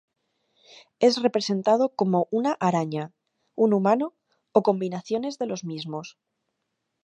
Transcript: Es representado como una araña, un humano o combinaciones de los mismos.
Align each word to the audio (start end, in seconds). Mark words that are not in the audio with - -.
Es 0.99 1.21
representado 1.21 1.93
como 1.95 2.27
una 2.31 2.53
araña, 2.53 3.13
un 3.53 3.71
humano 3.71 4.15
o 4.51 4.63
combinaciones 4.63 5.37
de 5.37 5.45
los 5.45 5.63
mismos. 5.63 6.17